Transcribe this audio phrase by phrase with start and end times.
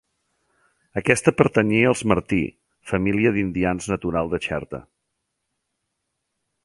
[1.01, 2.39] Aquesta pertanyia als Martí,
[2.93, 4.81] família d'indians natural de Xerta.